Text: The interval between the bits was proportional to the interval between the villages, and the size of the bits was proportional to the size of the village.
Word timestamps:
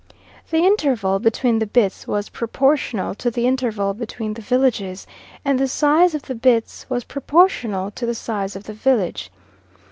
The 0.49 0.65
interval 0.65 1.19
between 1.19 1.59
the 1.59 1.67
bits 1.67 2.07
was 2.07 2.29
proportional 2.29 3.13
to 3.13 3.29
the 3.29 3.45
interval 3.45 3.93
between 3.93 4.33
the 4.33 4.41
villages, 4.41 5.05
and 5.45 5.59
the 5.59 5.67
size 5.67 6.15
of 6.15 6.23
the 6.23 6.33
bits 6.33 6.87
was 6.89 7.03
proportional 7.03 7.91
to 7.91 8.07
the 8.07 8.15
size 8.15 8.55
of 8.55 8.63
the 8.63 8.73
village. 8.73 9.29